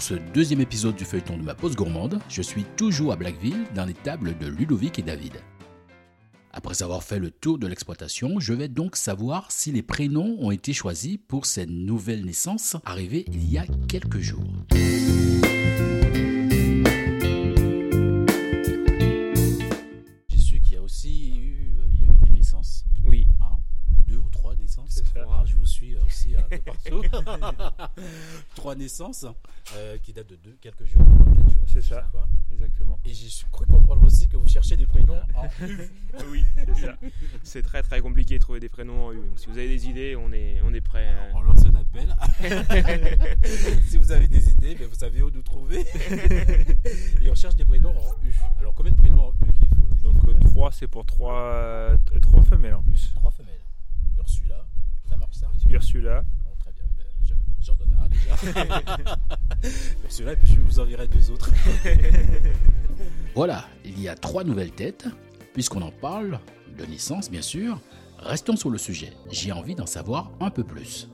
Pour 0.00 0.06
ce 0.06 0.14
deuxième 0.14 0.62
épisode 0.62 0.96
du 0.96 1.04
feuilleton 1.04 1.36
de 1.36 1.42
ma 1.42 1.54
pause 1.54 1.76
gourmande, 1.76 2.20
je 2.30 2.40
suis 2.40 2.64
toujours 2.64 3.12
à 3.12 3.16
Blackville 3.16 3.66
dans 3.74 3.84
les 3.84 3.92
tables 3.92 4.34
de 4.38 4.46
Ludovic 4.46 4.98
et 4.98 5.02
David. 5.02 5.34
Après 6.52 6.82
avoir 6.82 7.02
fait 7.02 7.18
le 7.18 7.30
tour 7.30 7.58
de 7.58 7.66
l'exploitation, 7.66 8.40
je 8.40 8.54
vais 8.54 8.68
donc 8.68 8.96
savoir 8.96 9.52
si 9.52 9.72
les 9.72 9.82
prénoms 9.82 10.38
ont 10.40 10.52
été 10.52 10.72
choisis 10.72 11.18
pour 11.28 11.44
cette 11.44 11.68
nouvelle 11.68 12.24
naissance 12.24 12.78
arrivée 12.86 13.26
il 13.30 13.52
y 13.52 13.58
a 13.58 13.66
quelques 13.88 14.20
jours. 14.20 14.48
naissances. 24.70 25.02
Ah, 25.16 25.42
je 25.44 25.54
vous 25.56 25.66
suis 25.66 25.96
euh, 25.96 26.00
aussi 26.06 26.36
euh, 26.36 26.40
de 26.50 26.56
partout. 26.58 27.02
trois 28.54 28.74
naissances 28.74 29.26
euh, 29.76 29.98
qui 29.98 30.12
datent 30.12 30.28
de 30.28 30.36
deux, 30.36 30.56
quelques 30.60 30.84
jours, 30.84 31.02
trois, 31.02 31.34
quatre 31.34 31.54
jours. 31.54 31.64
C'est 31.66 31.82
ça, 31.82 32.10
exactement. 32.52 32.98
Et 33.04 33.12
j'ai 33.12 33.28
cru 33.50 33.66
comprendre 33.66 34.04
aussi 34.04 34.28
que 34.28 34.36
vous 34.36 34.48
cherchez 34.48 34.76
des 34.76 34.86
prénoms 34.86 35.20
en 35.34 35.46
U. 35.66 35.78
Ah 36.12 36.22
oui, 36.28 36.44
c'est 36.56 36.86
ça. 36.86 36.96
C'est 37.44 37.62
très 37.62 37.82
très 37.82 38.00
compliqué 38.00 38.34
de 38.34 38.40
trouver 38.42 38.58
des 38.58 38.68
prénoms 38.68 39.06
en 39.06 39.12
U. 39.12 39.16
Donc, 39.16 39.38
si 39.38 39.46
vous 39.46 39.56
avez 39.56 39.68
des 39.68 39.88
idées, 39.88 40.16
on 40.16 40.32
est, 40.32 40.60
on 40.62 40.74
est 40.74 40.80
prêt. 40.80 41.08
On 41.34 41.40
lance 41.40 41.64
un 41.64 41.74
appel. 41.74 42.14
si 43.86 43.96
vous 43.96 44.10
avez 44.10 44.26
des 44.26 44.50
idées, 44.50 44.74
ben, 44.74 44.88
vous 44.88 44.98
savez 44.98 45.22
où 45.22 45.30
nous 45.30 45.42
trouver. 45.42 45.86
Et 47.22 47.30
on 47.30 47.34
cherche 47.34 47.54
des 47.54 47.64
prénoms 47.64 47.90
en 47.90 48.26
U. 48.26 48.34
Alors 48.58 48.74
combien 48.74 48.92
de 48.92 48.96
prénoms 48.96 49.28
en 49.28 49.32
U 49.46 49.52
qu'il 49.52 49.68
faut? 49.68 49.88
Donc 50.02 50.40
3, 50.40 50.72
c'est 50.72 50.88
pour 50.88 51.06
3 51.06 51.96
trois, 52.06 52.20
trois 52.20 52.42
femelles 52.42 52.74
en 52.74 52.82
plus. 52.82 53.12
Ursula 55.70 56.22
Bon, 56.44 56.50
Très 56.58 56.72
bien, 56.72 56.84
ben, 56.96 57.04
je- 57.22 57.34
j'en 57.64 57.74
donne 57.76 57.96
un 58.02 58.08
déjà. 58.08 58.36
Ursula, 60.04 60.32
et 60.32 60.36
puis 60.36 60.52
je 60.54 60.60
vous 60.60 60.78
enverrai 60.80 61.08
deux 61.08 61.30
autres. 61.30 61.50
Voilà, 63.34 63.68
il 63.84 63.98
y 64.00 64.08
a 64.08 64.16
trois 64.16 64.42
nouvelles 64.44 64.72
têtes. 64.72 65.06
Puisqu'on 65.54 65.82
en 65.82 65.92
parle, 65.92 66.40
de 66.78 66.84
naissance 66.84 67.30
bien 67.30 67.42
sûr, 67.42 67.80
restons 68.18 68.56
sur 68.56 68.70
le 68.70 68.78
sujet. 68.78 69.12
J'ai 69.30 69.52
envie 69.52 69.74
d'en 69.76 69.86
savoir 69.86 70.32
un 70.40 70.50
peu 70.50 70.64
plus. 70.64 71.08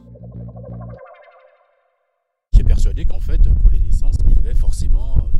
J'ai 2.54 2.64
persuadé 2.64 3.04
qu'en 3.04 3.20
fait, 3.20 3.40
pour 3.60 3.70
les 3.70 3.78
naissances, 3.80 4.16
il 4.26 4.34
y 4.34 4.38
avait 4.38 4.54
forcément 4.54 5.18
euh, 5.18 5.38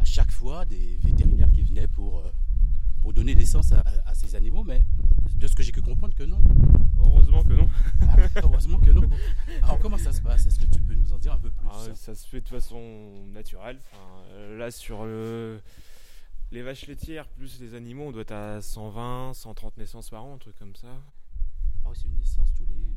à 0.00 0.04
chaque 0.04 0.30
fois 0.32 0.64
des 0.64 0.98
vétérinaires 1.02 1.50
qui 1.52 1.62
venaient 1.62 1.86
pour, 1.88 2.18
euh, 2.18 2.30
pour 3.00 3.12
donner 3.12 3.34
naissance 3.34 3.72
à, 3.72 3.84
à 4.06 4.14
ces 4.14 4.34
animaux, 4.34 4.64
mais 4.64 4.82
de 5.36 5.46
ce 5.46 5.54
que 5.54 5.62
j'ai 5.62 5.72
pu 5.72 5.82
comprendre 5.82 6.14
que 6.14 6.22
non. 6.24 6.40
heureusement 6.98 7.42
que 7.44 7.52
non. 7.54 7.68
Ah, 8.02 8.16
heureusement 8.42 8.78
que 8.78 8.90
non. 8.90 9.08
Alors 9.62 9.78
comment 9.78 9.98
ça 9.98 10.12
se 10.12 10.20
passe? 10.22 10.46
Est-ce 10.46 10.58
que 10.58 10.66
tu 10.66 10.80
peux 10.80 10.94
nous 10.94 11.12
en 11.12 11.18
dire 11.18 11.32
un 11.32 11.38
peu 11.38 11.50
plus? 11.50 11.68
Ah, 11.70 11.94
ça 11.94 12.14
se 12.14 12.26
fait 12.26 12.40
de 12.40 12.48
façon 12.48 13.26
naturelle. 13.32 13.78
Enfin, 13.92 14.02
euh, 14.30 14.56
là, 14.58 14.70
sur 14.70 15.04
le- 15.04 15.60
les 16.52 16.62
vaches 16.62 16.86
laitières 16.86 17.26
plus 17.28 17.60
les 17.60 17.74
animaux, 17.74 18.04
on 18.08 18.12
doit 18.12 18.22
être 18.22 18.32
à 18.32 18.60
120, 18.62 19.32
130 19.34 19.76
naissances 19.76 20.10
par 20.10 20.24
an, 20.24 20.34
un 20.34 20.38
truc 20.38 20.56
comme 20.58 20.76
ça. 20.76 20.88
Ah 21.84 21.88
oui, 21.90 21.96
c'est 22.00 22.08
une 22.08 22.16
naissance 22.16 22.48
tous 22.56 22.64
les 22.66 22.94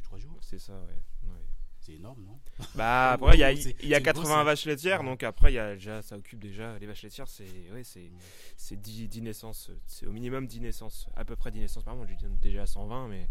2-3 0.00 0.18
jours? 0.18 0.38
C'est 0.40 0.58
ça, 0.58 0.72
ouais. 0.72 1.28
ouais. 1.30 1.44
C'est 1.84 1.92
énorme, 1.92 2.24
non 2.24 2.38
Bah 2.74 3.12
après 3.14 3.36
il 3.36 3.40
y 3.40 3.44
a, 3.44 3.52
oh, 3.52 3.56
c'est- 3.60 3.76
il 3.82 3.88
y 3.90 3.94
a 3.94 3.98
c'est 3.98 4.02
80 4.04 4.22
gros, 4.24 4.34
ça. 4.36 4.44
vaches 4.44 4.64
laitières 4.64 5.02
donc 5.04 5.22
après 5.22 5.52
il 5.52 5.56
y 5.56 5.58
a 5.58 5.74
déjà 5.74 6.00
ça 6.00 6.16
occupe 6.16 6.38
déjà 6.40 6.78
les 6.78 6.86
vaches 6.86 7.02
laitières 7.02 7.28
c'est 7.28 7.44
ouais, 7.72 7.84
c'est 7.84 8.10
c'est 8.56 8.80
10, 8.80 9.08
10 9.08 9.20
naissances 9.22 9.70
c'est 9.86 10.06
au 10.06 10.12
minimum 10.12 10.46
10 10.46 10.60
naissances 10.60 11.08
à 11.14 11.24
peu 11.26 11.36
près 11.36 11.50
10 11.50 11.60
naissances 11.60 11.84
par 11.84 11.94
mois 11.94 12.06
j'ai 12.06 12.14
dit 12.14 12.24
déjà 12.40 12.64
120 12.64 13.08
mais 13.08 13.28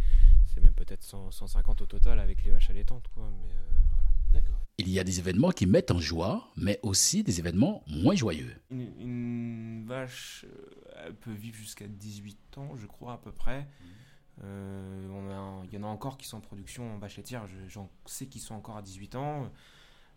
c'est 0.54 0.62
même 0.62 0.74
peut-être 0.74 1.02
100 1.04 1.32
150 1.32 1.82
au 1.82 1.86
total 1.88 2.20
avec 2.20 2.44
les 2.44 2.52
vaches 2.52 2.70
allaitantes 2.70 3.08
quoi 3.16 3.28
mais 3.32 3.50
euh, 3.50 4.40
voilà. 4.40 4.60
Il 4.80 4.90
y 4.90 5.00
a 5.00 5.04
des 5.04 5.20
événements 5.20 5.52
qui 5.52 5.68
mettent 5.68 5.92
en 5.92 6.00
joie, 6.00 6.52
mais 6.58 6.80
aussi 6.82 7.22
des 7.24 7.38
événements 7.40 7.84
moins 7.88 8.16
joyeux. 8.16 8.56
une, 8.72 8.82
une 9.00 9.86
vache 9.86 10.46
euh, 10.50 11.06
elle 11.06 11.16
peut 11.16 11.32
vivre 11.34 11.56
jusqu'à 11.56 11.88
18 11.88 12.58
ans 12.58 12.76
je 12.76 12.88
crois 12.88 13.14
à 13.14 13.18
peu 13.18 13.32
près 13.32 13.58
un- 13.58 13.66
il 14.42 15.74
y 15.74 15.78
en 15.78 15.84
a 15.84 15.88
encore 15.88 16.18
qui 16.18 16.28
sont 16.28 16.38
en 16.38 16.42
production 16.42 16.96
en 16.96 17.00
laitière 17.18 17.46
je- 17.48 17.68
j'en 17.70 17.90
sais 18.06 18.26
qui 18.28 18.40
sont 18.40 18.56
encore 18.56 18.78
à 18.78 18.82
18 18.82 19.16
ans 19.16 19.50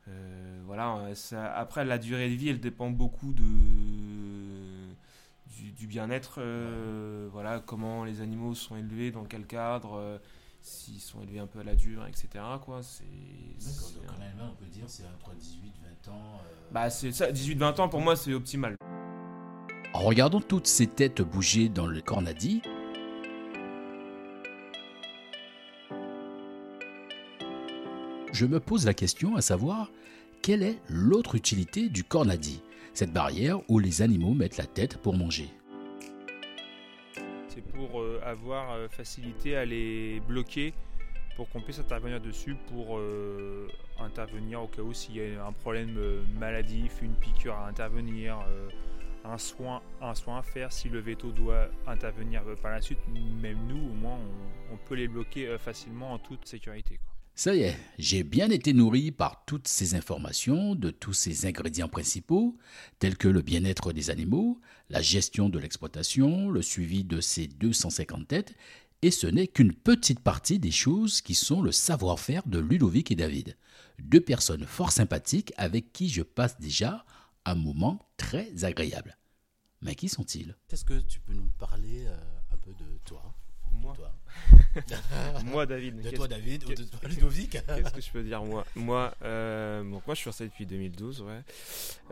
Euh, 0.08 0.62
voilà, 0.64 0.98
euh, 0.98 1.14
ça- 1.16 1.52
après 1.52 1.84
la 1.84 1.98
durée 1.98 2.30
de 2.30 2.34
vie, 2.36 2.48
elle 2.50 2.60
dépend 2.60 2.90
beaucoup 2.90 3.32
de 3.32 3.42
du, 5.48 5.72
du 5.72 5.86
bien-être, 5.88 6.36
euh, 6.38 7.28
voilà, 7.32 7.58
comment 7.58 8.04
les 8.04 8.20
animaux 8.20 8.54
sont 8.54 8.76
élevés, 8.76 9.10
dans 9.10 9.24
quel 9.24 9.46
cadre, 9.46 9.94
euh, 9.96 10.18
s'ils 10.60 11.00
sont 11.00 11.22
élevés 11.22 11.40
un 11.40 11.48
peu 11.48 11.58
à 11.58 11.64
la 11.64 11.74
dure, 11.74 12.06
etc. 12.06 12.28
Quoi, 12.64 12.84
c'est, 12.84 13.02
c'est- 13.58 13.98
on 14.52 14.54
peut 14.54 14.66
dire 14.70 14.84
c'est 14.86 15.04
entre 15.06 15.34
18 15.34 15.72
20 16.06 16.12
ans. 16.12 16.40
bah 16.70 16.88
c'est 16.88 17.10
ça, 17.10 17.32
18-20 17.32 17.80
ans 17.80 17.88
pour 17.88 18.00
moi 18.00 18.14
c'est 18.14 18.32
optimal. 18.32 18.76
En 19.92 20.00
regardant 20.00 20.40
toutes 20.40 20.66
ces 20.68 20.86
têtes 20.86 21.20
bouger 21.22 21.68
dans 21.68 21.86
le 21.86 22.00
cornadi, 22.00 22.62
je 28.36 28.44
me 28.44 28.60
pose 28.60 28.84
la 28.84 28.92
question 28.92 29.34
à 29.34 29.40
savoir 29.40 29.90
quelle 30.42 30.62
est 30.62 30.78
l'autre 30.90 31.36
utilité 31.36 31.88
du 31.88 32.04
cornadi, 32.04 32.60
cette 32.92 33.10
barrière 33.10 33.58
où 33.70 33.78
les 33.78 34.02
animaux 34.02 34.34
mettent 34.34 34.58
la 34.58 34.66
tête 34.66 34.98
pour 34.98 35.14
manger? 35.14 35.48
C'est 37.48 37.62
pour 37.62 38.02
euh, 38.02 38.20
avoir 38.22 38.72
euh, 38.72 38.88
facilité 38.88 39.56
à 39.56 39.64
les 39.64 40.20
bloquer 40.20 40.74
pour 41.34 41.48
qu'on 41.48 41.62
puisse 41.62 41.78
intervenir 41.78 42.20
dessus 42.20 42.56
pour 42.68 42.98
euh, 42.98 43.68
intervenir 43.98 44.62
au 44.62 44.66
cas 44.66 44.82
où 44.82 44.92
s'il 44.92 45.16
y 45.16 45.34
a 45.34 45.46
un 45.46 45.52
problème 45.52 45.98
maladif, 46.38 47.00
une 47.00 47.14
piqûre 47.14 47.54
à 47.54 47.66
intervenir, 47.66 48.38
un, 49.24 49.38
soin, 49.38 49.80
à 50.02 50.42
faire, 50.42 50.72
si 50.72 50.90
le 50.90 50.98
veto 50.98 51.30
doit 51.30 51.68
intervenir 51.86 52.42
par 52.60 52.72
la 52.72 52.82
suite, 52.82 53.00
même 53.40 53.66
nous 53.66 53.90
au 53.90 53.94
moins 53.94 54.18
on, 54.70 54.76
peut 54.76 54.94
les 54.94 55.08
bloquer 55.08 55.56
facilement 55.58 56.12
en 56.12 56.18
toute 56.18 56.46
sécurité. 56.46 57.00
Ça 57.38 57.54
y 57.54 57.60
est, 57.60 57.76
j'ai 57.98 58.22
bien 58.22 58.48
été 58.48 58.72
nourri 58.72 59.12
par 59.12 59.44
toutes 59.44 59.68
ces 59.68 59.94
informations 59.94 60.74
de 60.74 60.88
tous 60.88 61.12
ces 61.12 61.44
ingrédients 61.44 61.86
principaux, 61.86 62.56
tels 62.98 63.18
que 63.18 63.28
le 63.28 63.42
bien-être 63.42 63.92
des 63.92 64.08
animaux, 64.08 64.58
la 64.88 65.02
gestion 65.02 65.50
de 65.50 65.58
l'exploitation, 65.58 66.48
le 66.48 66.62
suivi 66.62 67.04
de 67.04 67.20
ces 67.20 67.46
250 67.46 68.26
têtes, 68.26 68.54
et 69.02 69.10
ce 69.10 69.26
n'est 69.26 69.48
qu'une 69.48 69.74
petite 69.74 70.20
partie 70.20 70.58
des 70.58 70.70
choses 70.70 71.20
qui 71.20 71.34
sont 71.34 71.60
le 71.60 71.72
savoir-faire 71.72 72.42
de 72.46 72.58
Ludovic 72.58 73.10
et 73.10 73.16
David, 73.16 73.58
deux 73.98 74.22
personnes 74.22 74.64
fort 74.64 74.90
sympathiques 74.90 75.52
avec 75.58 75.92
qui 75.92 76.08
je 76.08 76.22
passe 76.22 76.58
déjà 76.58 77.04
un 77.44 77.54
moment 77.54 78.08
très 78.16 78.64
agréable. 78.64 79.18
Mais 79.82 79.94
qui 79.94 80.08
sont-ils? 80.08 80.56
Est-ce 80.70 80.86
que 80.86 81.00
tu 81.00 81.20
peux 81.20 81.34
nous 81.34 81.50
parler 81.58 82.06
euh, 82.06 82.16
un 82.50 82.56
peu 82.56 82.72
de 82.72 82.98
toi? 83.04 83.36
Moi, 83.86 83.96
moi 85.44 85.66
David, 85.66 86.00
De 86.00 86.10
toi, 86.10 86.28
David, 86.28 86.64
ou 86.64 86.68
de 86.74 86.82
toi, 86.82 87.08
Ludovic 87.08 87.50
Qu'est-ce 87.50 87.92
que 87.92 88.00
je 88.00 88.10
peux 88.10 88.22
dire 88.22 88.42
moi? 88.44 88.66
Moi, 88.74 89.14
euh, 89.22 89.82
donc 89.82 90.06
moi 90.06 90.14
je 90.14 90.20
suis 90.20 90.30
resté 90.30 90.44
depuis 90.44 90.66
2012, 90.66 91.22
ouais. 91.22 91.40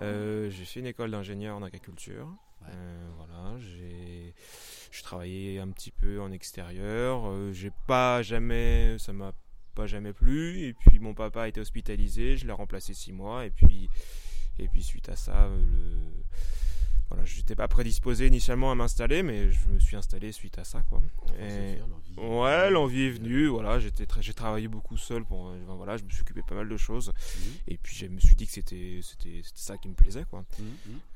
Euh, 0.02 0.50
j'ai 0.50 0.64
fait 0.64 0.80
une 0.80 0.86
école 0.86 1.10
d'ingénieur 1.10 1.56
en 1.56 1.62
agriculture. 1.62 2.26
Ouais. 2.62 2.68
Euh, 2.72 3.08
voilà, 3.16 3.58
j'ai 3.58 4.34
travaillé 5.02 5.58
un 5.58 5.68
petit 5.68 5.90
peu 5.90 6.20
en 6.20 6.32
extérieur. 6.32 7.26
Euh, 7.26 7.52
j'ai 7.52 7.72
pas 7.86 8.22
jamais, 8.22 8.96
ça 8.98 9.12
m'a 9.12 9.32
pas 9.74 9.86
jamais 9.86 10.12
plu. 10.12 10.66
Et 10.66 10.72
puis 10.72 10.98
mon 10.98 11.14
papa 11.14 11.42
a 11.42 11.48
été 11.48 11.60
hospitalisé, 11.60 12.36
je 12.36 12.46
l'ai 12.46 12.52
remplacé 12.52 12.94
six 12.94 13.12
mois. 13.12 13.44
Et 13.44 13.50
puis 13.50 13.88
et 14.58 14.68
puis 14.68 14.82
suite 14.82 15.08
à 15.08 15.16
ça, 15.16 15.48
le 15.48 15.98
voilà, 17.14 17.24
j'étais 17.24 17.54
pas 17.54 17.68
prédisposé 17.68 18.26
initialement 18.26 18.70
à 18.70 18.74
m'installer, 18.74 19.22
mais 19.22 19.50
je 19.52 19.68
me 19.68 19.78
suis 19.78 19.96
installé 19.96 20.32
suite 20.32 20.58
à 20.58 20.64
ça, 20.64 20.82
quoi. 20.82 21.00
Et- 21.40 21.78
Ouais, 22.16 22.70
l'envie 22.70 23.02
est 23.02 23.10
venue. 23.10 23.46
Voilà, 23.48 23.78
très, 24.06 24.22
j'ai 24.22 24.34
travaillé 24.34 24.68
beaucoup 24.68 24.96
seul 24.96 25.24
pour, 25.24 25.46
enfin, 25.46 25.74
voilà, 25.74 25.96
je 25.96 26.04
me 26.04 26.10
suis 26.10 26.20
occupé 26.22 26.42
pas 26.46 26.54
mal 26.54 26.68
de 26.68 26.76
choses. 26.76 27.12
Et 27.66 27.76
puis 27.76 27.96
je 27.96 28.06
me 28.06 28.20
suis 28.20 28.36
dit 28.36 28.46
que 28.46 28.52
c'était, 28.52 29.00
c'était, 29.02 29.40
c'était 29.42 29.58
ça 29.60 29.78
qui 29.78 29.88
me 29.88 29.94
plaisait, 29.94 30.24
quoi. 30.30 30.44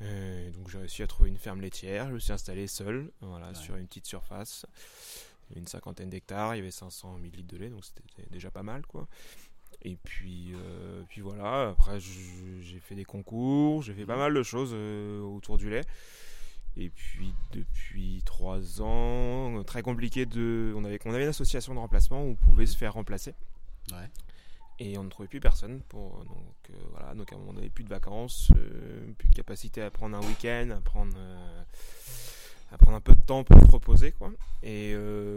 Euh, 0.02 0.50
donc 0.52 0.68
j'ai 0.70 0.78
réussi 0.78 1.02
à 1.02 1.06
trouver 1.06 1.28
une 1.30 1.38
ferme 1.38 1.60
laitière. 1.60 2.08
Je 2.08 2.14
me 2.14 2.18
suis 2.18 2.32
installé 2.32 2.66
seul, 2.66 3.10
voilà, 3.20 3.48
Ouais. 3.48 3.54
sur 3.54 3.76
une 3.76 3.86
petite 3.86 4.06
surface, 4.06 4.66
une 5.54 5.66
cinquantaine 5.66 6.10
d'hectares. 6.10 6.54
Il 6.54 6.58
y 6.58 6.60
avait 6.62 6.70
500 6.70 7.16
000 7.22 7.30
litres 7.36 7.48
de 7.54 7.56
lait, 7.58 7.70
donc 7.70 7.84
c'était 7.84 8.28
déjà 8.30 8.50
pas 8.50 8.62
mal, 8.62 8.84
quoi. 8.86 9.06
Et 9.82 9.96
puis, 9.96 10.54
euh, 10.54 11.02
puis 11.08 11.20
voilà, 11.20 11.68
après 11.70 12.00
j'ai 12.00 12.80
fait 12.80 12.94
des 12.94 13.04
concours, 13.04 13.82
j'ai 13.82 13.94
fait 13.94 14.06
pas 14.06 14.16
mal 14.16 14.34
de 14.34 14.42
choses 14.42 14.70
euh, 14.72 15.20
autour 15.20 15.56
du 15.56 15.70
lait. 15.70 15.84
Et 16.76 16.90
puis 16.90 17.32
depuis 17.52 18.22
trois 18.24 18.82
ans, 18.82 19.62
très 19.64 19.82
compliqué 19.82 20.26
de. 20.26 20.72
On 20.76 20.84
avait, 20.84 20.98
on 21.04 21.14
avait 21.14 21.24
une 21.24 21.30
association 21.30 21.74
de 21.74 21.78
remplacement 21.78 22.22
où 22.22 22.30
on 22.30 22.34
pouvait 22.34 22.66
se 22.66 22.76
faire 22.76 22.94
remplacer. 22.94 23.34
Ouais. 23.92 24.08
Et 24.80 24.96
on 24.96 25.04
ne 25.04 25.08
trouvait 25.08 25.28
plus 25.28 25.40
personne. 25.40 25.80
Pour, 25.88 26.24
donc 26.24 26.70
euh, 26.70 26.74
voilà, 26.92 27.14
donc 27.14 27.32
on 27.48 27.52
n'avait 27.52 27.70
plus 27.70 27.84
de 27.84 27.88
vacances, 27.88 28.52
plus 29.16 29.28
de 29.28 29.34
capacité 29.34 29.82
à 29.82 29.90
prendre 29.90 30.16
un 30.16 30.20
week-end, 30.20 30.70
à 30.76 30.80
prendre 30.80 31.16
à 32.72 32.76
prendre 32.76 32.96
un 32.96 33.00
peu 33.00 33.14
de 33.14 33.20
temps 33.20 33.44
pour 33.44 33.60
se 33.60 33.70
reposer 33.70 34.12
quoi. 34.12 34.30
Et, 34.62 34.92
euh, 34.94 35.27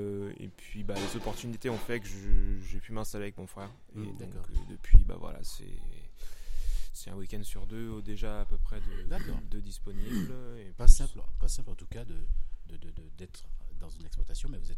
bah, 0.94 1.00
les 1.00 1.16
opportunités 1.18 1.70
ont 1.70 1.78
fait 1.78 2.00
que 2.00 2.08
j'ai 2.08 2.80
pu 2.80 2.92
m'installer 2.92 3.26
avec 3.26 3.38
mon 3.38 3.48
frère. 3.48 3.70
Et 3.96 4.00
Mmh, 4.00 4.06
donc 4.06 4.18
d'accord. 4.18 4.46
euh, 4.52 4.58
depuis 4.70 4.98
bah 5.04 5.16
voilà 5.20 5.40
c'est 5.44 5.74
c'est 6.94 7.10
un 7.10 7.16
week-end 7.16 7.42
sur 7.44 7.66
deux 7.68 8.02
déjà 8.02 8.42
à 8.42 8.46
peu 8.46 8.58
près 8.58 8.80
de, 8.82 9.50
de 9.50 9.60
disponible. 9.60 10.34
Et 10.60 10.72
Pas 10.74 10.88
simple, 10.88 11.20
pas 11.40 11.48
simple 11.48 11.70
en 11.70 11.76
tout 11.76 11.86
cas 11.88 12.04
de 12.06 12.16
de- 12.68 12.78
de- 12.78 12.92
de- 12.92 13.10
d'être 13.18 13.44
dans 13.80 13.90
une 13.90 14.06
exploitation, 14.06 14.48
mais 14.50 14.58
vous 14.60 14.72
êtes 14.72 14.78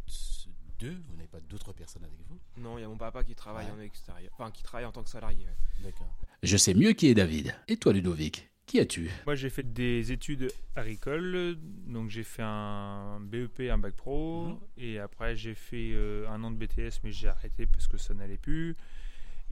deux, 0.80 0.98
vous 1.08 1.16
n'avez 1.16 1.28
pas 1.28 1.40
d'autres 1.42 1.74
personnes 1.74 2.04
avec 2.06 2.18
vous? 2.28 2.40
Non, 2.58 2.78
il 2.78 2.82
y 2.82 2.84
a 2.84 2.88
mon 2.88 2.98
papa 2.98 3.24
qui 3.24 3.36
travaille 3.36 3.66
Ouais. 3.68 3.72
en 3.72 3.80
extérieur, 3.80 4.32
enfin 4.34 4.50
qui 4.52 4.64
travaille 4.64 4.86
en 4.86 4.92
tant 4.92 5.04
que 5.04 5.10
salarié. 5.10 5.46
ouais. 5.46 5.84
D'accord. 5.84 6.10
Je 6.42 6.58
sais 6.58 6.74
mieux 6.74 6.94
qui 6.94 7.08
est 7.08 7.14
David. 7.14 7.54
Et 7.68 7.78
toi, 7.78 7.94
Ludovic, 7.94 8.50
qui 8.74 8.80
es-tu 8.80 9.08
Moi, 9.28 9.36
j'ai 9.36 9.52
fait 9.52 9.72
des 9.72 10.12
études 10.12 10.52
agricoles. 10.76 11.58
Donc, 11.86 12.10
j'ai 12.10 12.24
fait 12.24 12.42
un 12.44 13.20
BEP, 13.22 13.70
un 13.70 13.78
bac 13.78 13.94
pro. 13.94 14.48
Mhm. 14.48 14.60
Et 14.80 14.98
après, 14.98 15.36
j'ai 15.36 15.54
fait 15.54 15.92
euh, 15.94 16.28
un 16.28 16.44
an 16.44 16.50
de 16.50 16.56
BTS, 16.56 17.02
mais 17.04 17.12
j'ai 17.12 17.28
arrêté 17.28 17.68
parce 17.68 17.88
que 17.88 17.98
ça 17.98 18.16
n'allait 18.16 18.40
plus. 18.40 18.76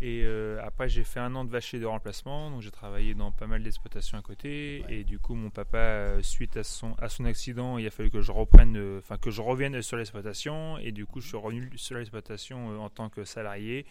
Et 0.02 0.24
euh, 0.24 0.60
après, 0.64 0.90
j'ai 0.90 1.04
fait 1.04 1.20
un 1.20 1.36
an 1.36 1.46
de 1.46 1.52
vacher 1.52 1.80
de 1.80 1.86
remplacement. 1.86 2.50
Donc, 2.50 2.64
j'ai 2.64 2.72
travaillé 2.72 3.14
dans 3.14 3.32
pas 3.32 3.46
mal 3.46 3.62
d'exploitations 3.62 4.18
à 4.18 4.24
côté. 4.24 4.84
Ouais. 4.88 4.96
Et 4.96 5.04
du 5.04 5.20
coup, 5.20 5.36
mon 5.36 5.52
papa, 5.52 5.78
euh, 5.78 6.24
suite 6.24 6.58
à 6.58 6.64
son, 6.64 6.96
à 6.96 7.08
son 7.08 7.26
accident, 7.26 7.78
il 7.78 7.86
a 7.86 7.92
fallu 7.92 8.10
que 8.10 8.22
je 8.22 8.32
reprenne, 8.32 8.98
enfin, 8.98 9.18
que 9.20 9.30
je 9.30 9.44
revienne 9.44 9.84
sur 9.84 9.98
l'exploitation. 9.98 10.80
Et 10.80 10.92
du 10.92 11.06
coup, 11.06 11.22
je 11.22 11.28
suis 11.28 11.38
revenu 11.38 11.70
sur 11.76 11.96
l'exploitation 11.96 12.82
en 12.84 12.90
tant 12.90 13.10
que 13.10 13.24
salarié. 13.24 13.86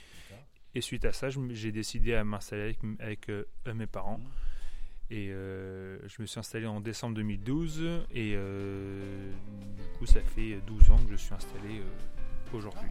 Et 0.75 0.81
suite 0.81 1.05
à 1.05 1.13
ça, 1.13 1.29
j'ai 1.51 1.71
décidé 1.71 2.15
à 2.15 2.25
m'installer 2.25 2.77
avec, 2.99 3.29
avec, 3.29 3.77
mes 3.77 3.87
parents. 3.87 4.19
Mhm. 4.19 4.50
Et 5.13 5.31
euh, 5.33 5.99
je 6.07 6.23
me 6.23 6.27
suis 6.27 6.39
installé 6.39 6.67
en 6.67 6.81
décembre 6.81 7.17
2012 7.17 7.83
et 8.13 8.35
euh, 8.37 9.33
du 9.77 9.99
coup 9.99 10.07
ça 10.07 10.21
fait 10.21 10.61
12 10.67 10.91
ans 10.93 10.99
que 11.05 11.11
je 11.11 11.17
suis 11.17 11.35
installé 11.35 11.81
euh, 11.81 12.57
aujourd'hui 12.57 12.89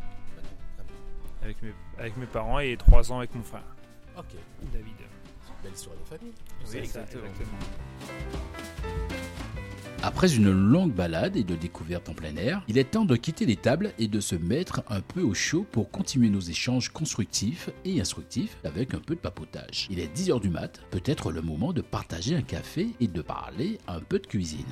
avec 1.41 1.61
mes, 1.61 1.73
avec 1.97 2.17
mes 2.17 2.25
parents 2.25 2.59
et 2.59 2.75
3 2.75 3.13
ans 3.13 3.19
avec 3.19 3.33
mon 3.33 3.43
frère 3.43 3.63
Ok, 4.17 4.35
David. 4.73 4.95
belle 5.63 5.71
histoire 5.71 5.95
de 5.95 6.03
famille. 6.03 6.33
Oui, 6.69 6.77
exactement. 6.77 7.23
Après 10.01 10.33
une 10.33 10.49
longue 10.49 10.93
balade 10.93 11.35
et 11.35 11.43
de 11.43 11.55
découverte 11.55 12.07
en 12.07 12.13
plein 12.13 12.33
air, 12.37 12.63
il 12.69 12.77
est 12.77 12.91
temps 12.91 13.03
de 13.03 13.17
quitter 13.17 13.45
les 13.45 13.57
tables 13.57 13.91
et 13.99 14.07
de 14.07 14.21
se 14.21 14.35
mettre 14.35 14.81
un 14.87 15.01
peu 15.01 15.21
au 15.21 15.33
chaud 15.33 15.65
pour 15.69 15.91
continuer 15.91 16.29
nos 16.29 16.39
échanges 16.39 16.87
constructifs 16.89 17.69
et 17.83 17.99
instructifs 17.99 18.55
avec 18.63 18.93
un 18.93 18.99
peu 18.99 19.15
de 19.15 19.19
papotage. 19.19 19.87
Il 19.89 19.99
est 19.99 20.15
10h 20.15 20.39
du 20.39 20.49
mat, 20.49 20.79
peut-être 20.89 21.33
le 21.33 21.41
moment 21.41 21.73
de 21.73 21.81
partager 21.81 22.33
un 22.33 22.41
café 22.41 22.87
et 23.01 23.07
de 23.07 23.21
parler 23.21 23.77
un 23.89 23.99
peu 23.99 24.19
de 24.19 24.27
cuisine. 24.27 24.63